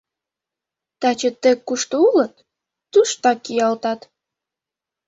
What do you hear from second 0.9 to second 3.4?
Таче тек кушто улыт, туштак